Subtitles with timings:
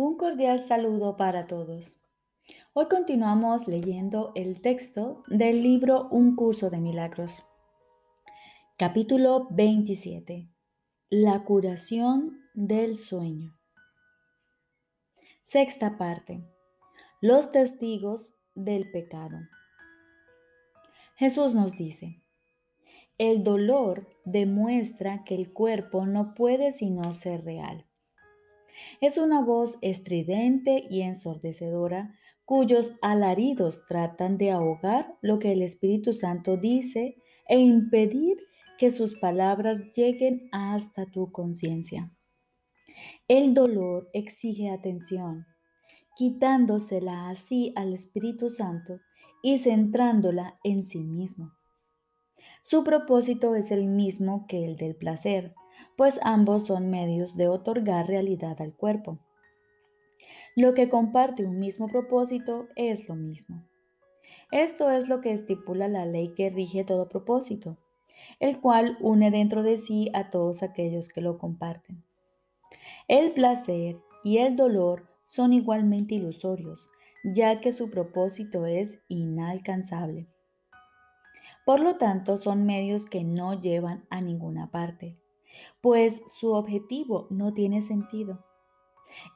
[0.00, 1.98] Un cordial saludo para todos.
[2.72, 7.44] Hoy continuamos leyendo el texto del libro Un curso de milagros.
[8.76, 10.48] Capítulo 27.
[11.10, 13.58] La curación del sueño.
[15.42, 16.44] Sexta parte.
[17.20, 19.36] Los testigos del pecado.
[21.16, 22.22] Jesús nos dice,
[23.18, 27.87] el dolor demuestra que el cuerpo no puede sino ser real.
[29.00, 36.12] Es una voz estridente y ensordecedora cuyos alaridos tratan de ahogar lo que el Espíritu
[36.12, 38.38] Santo dice e impedir
[38.78, 42.10] que sus palabras lleguen hasta tu conciencia.
[43.26, 45.46] El dolor exige atención,
[46.16, 49.00] quitándosela así al Espíritu Santo
[49.42, 51.52] y centrándola en sí mismo.
[52.62, 55.54] Su propósito es el mismo que el del placer,
[55.96, 59.18] pues ambos son medios de otorgar realidad al cuerpo.
[60.54, 63.64] Lo que comparte un mismo propósito es lo mismo.
[64.50, 67.78] Esto es lo que estipula la ley que rige todo propósito,
[68.40, 72.02] el cual une dentro de sí a todos aquellos que lo comparten.
[73.08, 76.88] El placer y el dolor son igualmente ilusorios,
[77.24, 80.28] ya que su propósito es inalcanzable.
[81.66, 85.18] Por lo tanto, son medios que no llevan a ninguna parte
[85.80, 88.44] pues su objetivo no tiene sentido.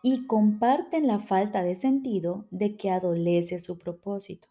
[0.02, 4.48] Y comparten la falta de sentido de que adolece su propósito.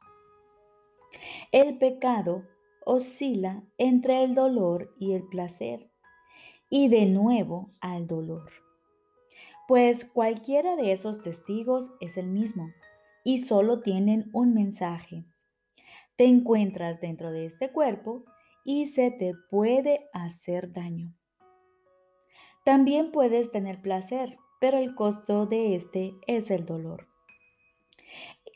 [1.52, 2.44] El pecado
[2.86, 5.92] oscila entre el dolor y el placer,
[6.70, 8.50] y de nuevo al dolor.
[9.68, 12.72] Pues cualquiera de esos testigos es el mismo,
[13.24, 15.26] y solo tienen un mensaje.
[16.16, 18.26] Te encuentras dentro de este cuerpo
[18.64, 21.16] y se te puede hacer daño.
[22.64, 27.08] También puedes tener placer, pero el costo de este es el dolor.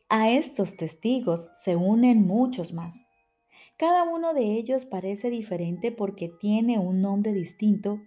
[0.09, 3.07] A estos testigos se unen muchos más.
[3.77, 7.99] Cada uno de ellos parece diferente porque tiene un nombre distinto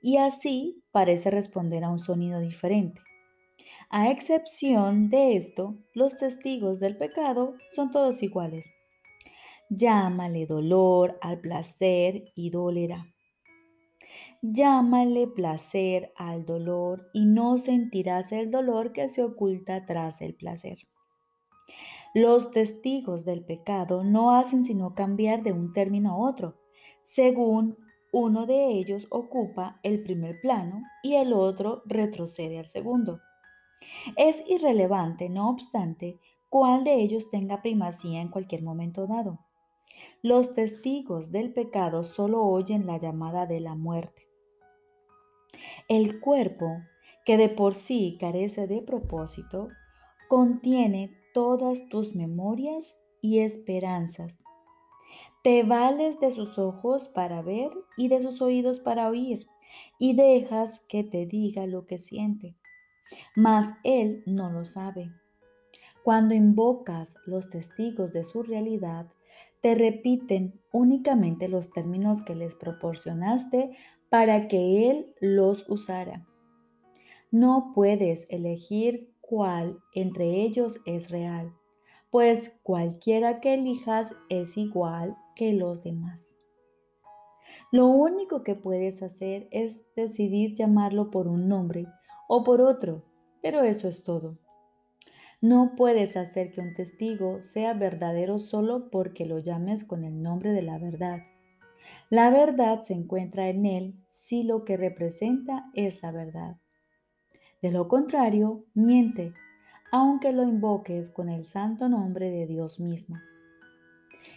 [0.00, 3.02] y así parece responder a un sonido diferente.
[3.90, 8.72] A excepción de esto, los testigos del pecado son todos iguales.
[9.68, 13.12] Llámale dolor al placer y dolera.
[14.42, 20.78] Llámale placer al dolor y no sentirás el dolor que se oculta tras el placer.
[22.14, 26.56] Los testigos del pecado no hacen sino cambiar de un término a otro,
[27.02, 27.76] según
[28.12, 33.20] uno de ellos ocupa el primer plano y el otro retrocede al segundo.
[34.16, 39.38] Es irrelevante, no obstante, cuál de ellos tenga primacía en cualquier momento dado.
[40.22, 44.28] Los testigos del pecado solo oyen la llamada de la muerte.
[45.88, 46.82] El cuerpo,
[47.24, 49.68] que de por sí carece de propósito,
[50.28, 54.42] contiene todas tus memorias y esperanzas.
[55.42, 59.46] Te vales de sus ojos para ver y de sus oídos para oír,
[59.98, 62.56] y dejas que te diga lo que siente.
[63.34, 65.10] Mas él no lo sabe.
[66.02, 69.06] Cuando invocas los testigos de su realidad,
[69.60, 73.76] te repiten únicamente los términos que les proporcionaste
[74.08, 76.26] para que Él los usara.
[77.30, 81.54] No puedes elegir cuál entre ellos es real,
[82.10, 86.36] pues cualquiera que elijas es igual que los demás.
[87.70, 91.86] Lo único que puedes hacer es decidir llamarlo por un nombre
[92.28, 93.04] o por otro,
[93.42, 94.38] pero eso es todo.
[95.40, 100.52] No puedes hacer que un testigo sea verdadero solo porque lo llames con el nombre
[100.52, 101.20] de la verdad.
[102.10, 106.56] La verdad se encuentra en él si lo que representa es la verdad.
[107.62, 109.32] De lo contrario, miente,
[109.90, 113.16] aunque lo invoques con el santo nombre de Dios mismo.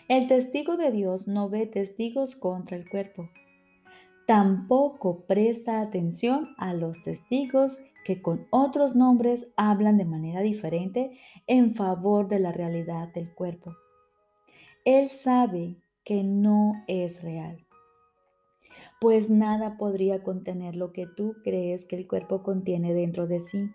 [0.08, 3.30] El testigo de Dios no ve testigos contra el cuerpo.
[4.26, 11.18] Tampoco presta atención a los testigos que con otros nombres hablan de manera diferente
[11.48, 13.74] en favor de la realidad del cuerpo.
[14.86, 17.66] Él sabe que no es real.
[19.00, 23.70] Pues nada podría contener lo que tú crees que el cuerpo contiene dentro de sí.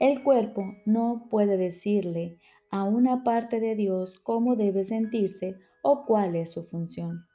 [0.00, 2.38] El cuerpo no puede decirle
[2.70, 7.26] a una parte de Dios cómo debe sentirse o cuál es su función.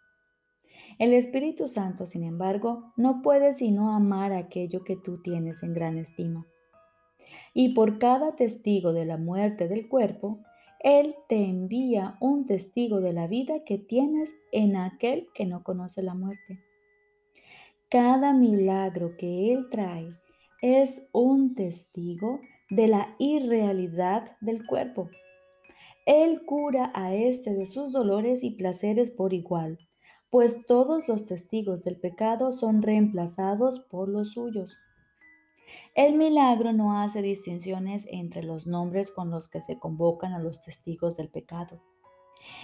[1.00, 5.98] El Espíritu Santo, sin embargo, no puede sino amar aquello que tú tienes en gran
[5.98, 6.46] estima.
[7.54, 10.40] Y por cada testigo de la muerte del cuerpo,
[10.82, 16.02] él te envía un testigo de la vida que tienes en aquel que no conoce
[16.02, 16.60] la muerte.
[17.90, 20.16] Cada milagro que Él trae
[20.62, 25.10] es un testigo de la irrealidad del cuerpo.
[26.06, 29.80] Él cura a éste de sus dolores y placeres por igual,
[30.30, 34.78] pues todos los testigos del pecado son reemplazados por los suyos.
[35.96, 40.62] El milagro no hace distinciones entre los nombres con los que se convocan a los
[40.62, 41.82] testigos del pecado.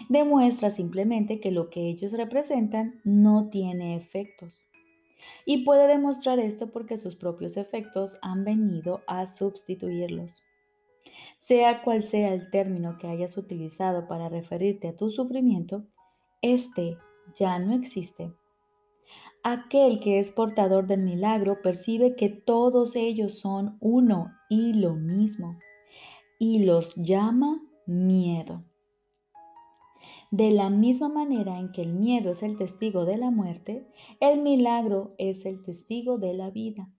[0.09, 4.65] Demuestra simplemente que lo que ellos representan no tiene efectos.
[5.45, 10.43] Y puede demostrar esto porque sus propios efectos han venido a sustituirlos.
[11.39, 15.83] Sea cual sea el término que hayas utilizado para referirte a tu sufrimiento,
[16.41, 16.97] este
[17.33, 18.33] ya no existe.
[19.43, 25.59] Aquel que es portador del milagro percibe que todos ellos son uno y lo mismo
[26.39, 28.63] y los llama miedo.
[30.31, 33.87] De la misma manera en que el miedo es el testigo de la muerte,
[34.19, 36.89] el milagro es el testigo de la vida.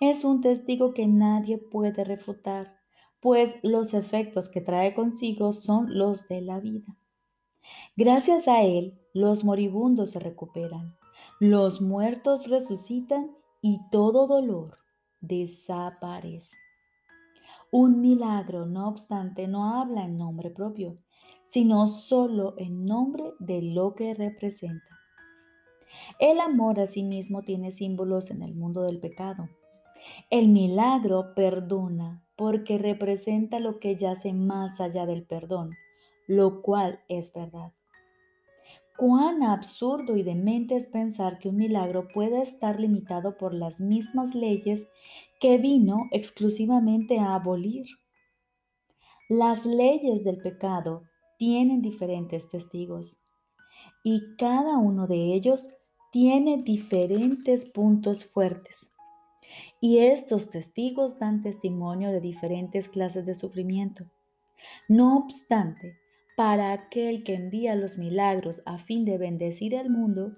[0.00, 2.80] Es un testigo que nadie puede refutar,
[3.20, 6.96] pues los efectos que trae consigo son los de la vida.
[7.94, 10.96] Gracias a él, los moribundos se recuperan,
[11.38, 14.78] los muertos resucitan y todo dolor
[15.20, 16.56] desaparece.
[17.70, 20.98] Un milagro, no obstante, no habla en nombre propio,
[21.44, 24.98] sino solo en nombre de lo que representa.
[26.18, 29.48] El amor a sí mismo tiene símbolos en el mundo del pecado.
[30.30, 35.76] El milagro perdona porque representa lo que yace más allá del perdón,
[36.26, 37.72] lo cual es verdad.
[38.96, 44.34] Cuán absurdo y demente es pensar que un milagro pueda estar limitado por las mismas
[44.34, 44.86] leyes
[45.40, 47.86] que vino exclusivamente a abolir.
[49.28, 51.04] Las leyes del pecado
[51.38, 53.18] tienen diferentes testigos
[54.04, 55.68] y cada uno de ellos
[56.12, 58.92] tiene diferentes puntos fuertes.
[59.80, 64.04] Y estos testigos dan testimonio de diferentes clases de sufrimiento.
[64.88, 65.98] No obstante,
[66.42, 70.34] para aquel que envía los milagros a fin de bendecir el mundo,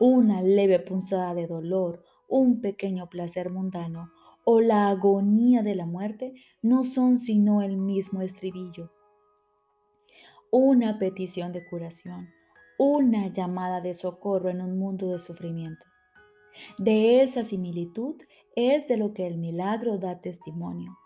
[0.00, 4.06] una leve punzada de dolor, un pequeño placer mundano
[4.46, 6.32] o la agonía de la muerte
[6.62, 8.90] no son sino el mismo estribillo.
[10.50, 12.30] Una petición de curación,
[12.78, 15.84] una llamada de socorro en un mundo de sufrimiento.
[16.78, 18.16] De esa similitud
[18.56, 20.96] es de lo que el milagro da testimonio.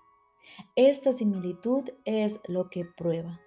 [0.77, 3.41] Esta similitud es lo que prueba.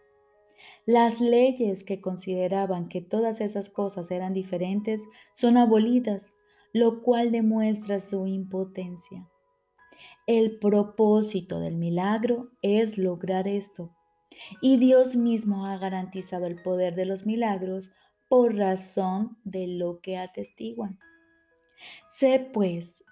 [0.86, 6.34] Las leyes que consideraban que todas esas cosas eran diferentes son abolidas,
[6.74, 9.28] lo cual demuestra su impotencia.
[10.28, 13.96] El propósito del milagro es lograr esto,
[14.62, 17.92] y Dios mismo ha garantizado el poder de los milagros
[18.28, 21.00] por razón de lo que atestiguan.
[22.10, 23.04] Sé pues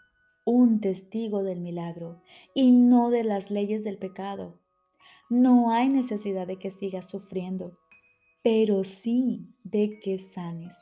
[0.45, 2.22] un testigo del milagro
[2.54, 4.59] y no de las leyes del pecado.
[5.30, 7.78] No hay necesidad de que sigas sufriendo,
[8.42, 10.76] pero sí de que sanes,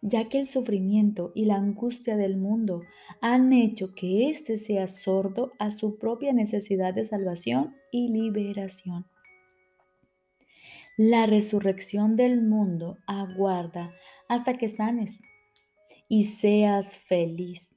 [0.00, 2.82] ya que el sufrimiento y la angustia del mundo
[3.20, 9.06] han hecho que éste sea sordo a su propia necesidad de salvación y liberación.
[10.96, 13.92] La resurrección del mundo aguarda
[14.28, 15.20] hasta que sanes
[16.08, 17.74] y seas feliz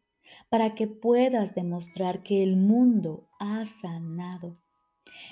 [0.50, 4.60] para que puedas demostrar que el mundo ha sanado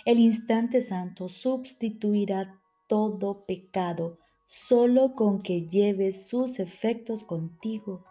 [0.06, 8.06] el instante santo sustituirá todo pecado solo con que lleves sus efectos contigo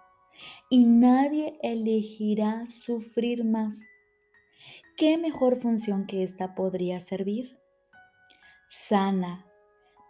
[0.69, 3.81] y nadie elegirá sufrir más.
[4.97, 7.59] ¿Qué mejor función que esta podría servir?
[8.69, 9.47] Sana,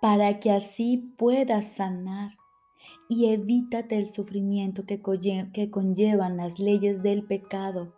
[0.00, 2.32] para que así puedas sanar
[3.08, 5.00] y evítate el sufrimiento que,
[5.52, 7.94] que conllevan las leyes del pecado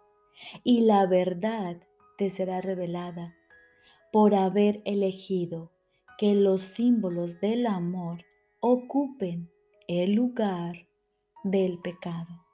[0.65, 1.77] y la verdad
[2.19, 3.36] te será revelada
[4.13, 5.71] por haber elegido
[6.19, 8.25] que los símbolos del amor
[8.61, 9.51] ocupen
[9.87, 10.89] el lugar
[11.45, 12.45] del pecado.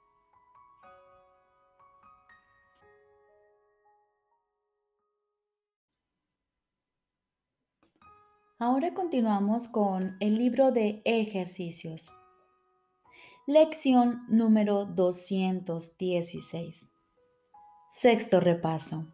[8.59, 12.09] Ahora continuamos con el libro de ejercicios.
[13.45, 16.93] Lección número 216.
[17.89, 19.13] Sexto repaso.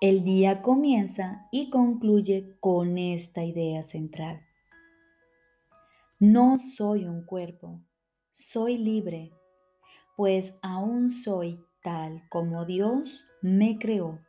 [0.00, 4.46] El día comienza y concluye con esta idea central.
[6.20, 7.80] No soy un cuerpo,
[8.30, 9.32] soy libre,
[10.16, 14.20] pues aún soy tal como Dios me creó.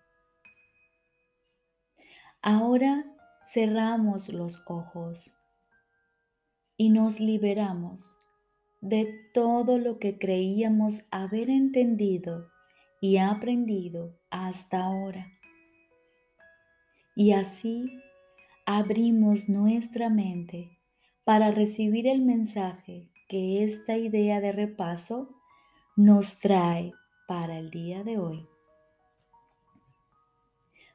[2.41, 3.05] Ahora
[3.43, 5.37] cerramos los ojos
[6.77, 8.17] y nos liberamos
[8.81, 12.49] de todo lo que creíamos haber entendido
[13.01, 15.27] y aprendido hasta ahora.
[17.19, 18.01] Y así
[18.65, 20.79] abrimos nuestra mente
[21.25, 25.35] para recibir el mensaje que esta idea de repaso
[25.97, 26.93] nos trae
[27.27, 28.47] para el día de hoy.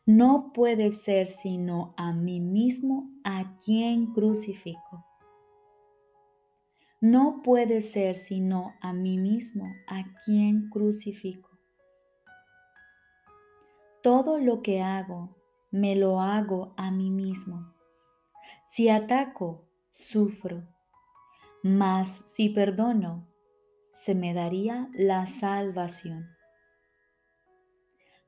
[0.06, 5.04] No puede ser sino a mí mismo a quien crucifico.
[7.02, 11.50] No puede ser sino a mí mismo a quien crucifico.
[14.02, 15.43] Todo lo que hago,
[15.74, 17.74] me lo hago a mí mismo.
[18.64, 20.62] Si ataco, sufro.
[21.64, 23.26] Mas si perdono,
[23.92, 26.28] se me daría la salvación.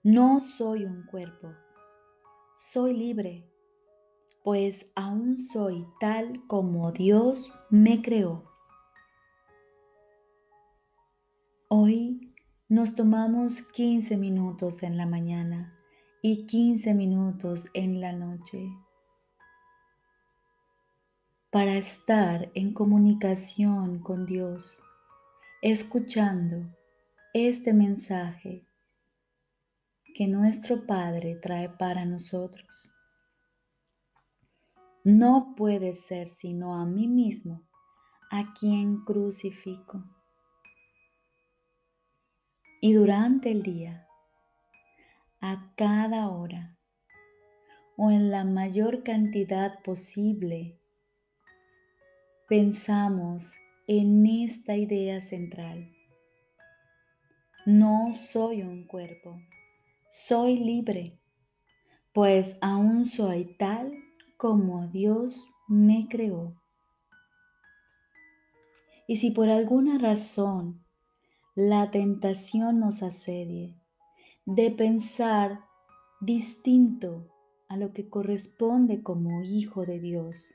[0.03, 1.53] No soy un cuerpo,
[2.57, 3.49] soy libre,
[4.43, 8.51] pues aún soy tal como Dios me creó.
[11.69, 12.35] Hoy
[12.69, 15.76] nos tomamos 15 minutos en la mañana
[16.29, 18.69] y 15 minutos en la noche
[21.53, 24.83] para estar en comunicación con Dios,
[25.63, 26.67] escuchando
[27.33, 28.67] este mensaje
[30.17, 32.93] que nuestro Padre trae para nosotros.
[35.05, 37.63] No puede ser sino a mí mismo
[38.33, 40.03] a quien crucifico.
[42.81, 44.06] Y durante el día,
[45.41, 46.77] a cada hora
[47.97, 50.79] o en la mayor cantidad posible,
[52.49, 53.55] pensamos
[53.87, 55.91] en esta idea central.
[57.65, 59.41] No soy un cuerpo
[60.09, 61.19] soy libre,
[62.15, 63.93] pues aún soy tal
[64.37, 66.55] como Dios me creó.
[69.09, 70.85] Y si por alguna razón
[71.55, 73.75] la tentación nos asedie
[74.47, 75.65] de pensar
[76.21, 77.27] distinto
[77.69, 80.55] a lo que corresponde como hijo de Dios,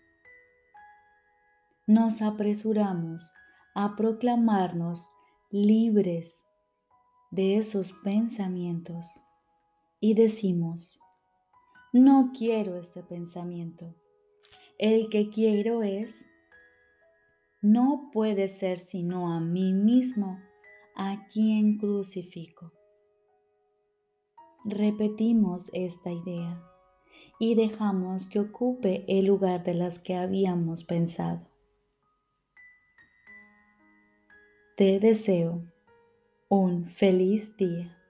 [1.87, 3.31] nos apresuramos
[3.75, 5.09] a proclamarnos
[5.49, 6.45] libres
[7.31, 9.07] de esos pensamientos
[9.99, 11.01] y decimos,
[11.91, 13.93] no quiero este pensamiento.
[14.77, 16.25] El que quiero es,
[17.61, 20.39] no puede ser sino a mí mismo
[20.95, 22.71] a quien crucifico.
[24.63, 26.61] Repetimos esta idea
[27.39, 31.41] y dejamos que ocupe el lugar de las que habíamos pensado.
[34.77, 35.63] Te deseo
[36.47, 38.00] un feliz día.